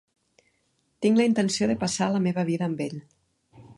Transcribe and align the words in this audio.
Tinc 1.05 1.21
la 1.21 1.27
intenció 1.31 1.69
de 1.73 1.77
passar 1.83 2.07
la 2.15 2.23
meva 2.29 2.47
vida 2.49 2.67
amb 2.71 2.83
ell. 2.87 2.97